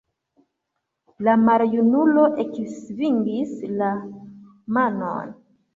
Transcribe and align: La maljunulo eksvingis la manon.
La 1.27 1.35
maljunulo 1.43 2.25
eksvingis 2.47 3.55
la 3.79 3.95
manon. 4.81 5.35